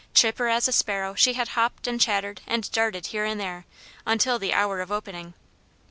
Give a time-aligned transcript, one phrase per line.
[0.15, 3.65] Chipper as a sparrow, she had hopped, and chattered, and darted here and there,
[4.03, 5.35] until the hour of opening.